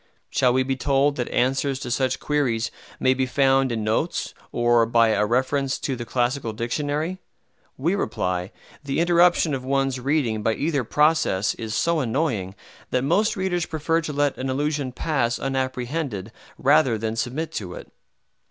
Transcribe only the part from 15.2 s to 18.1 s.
unapprehended rather than submit to it.